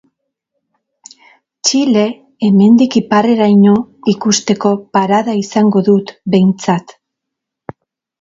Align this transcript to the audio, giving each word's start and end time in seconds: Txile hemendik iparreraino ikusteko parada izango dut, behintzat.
Txile 1.67 2.05
hemendik 2.47 2.97
iparreraino 3.01 3.73
ikusteko 4.13 4.71
parada 4.97 5.37
izango 5.43 5.85
dut, 5.91 6.15
behintzat. 6.37 6.95